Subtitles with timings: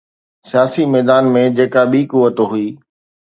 [0.49, 2.67] سياسي ميدان ۾ جيڪا ٻي قوت هئي.